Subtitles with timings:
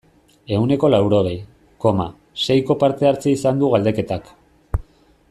[0.55, 1.33] Ehuneko laurogei,
[1.85, 2.07] koma,
[2.45, 4.33] seiko parte-hartzea izan du galdeketak.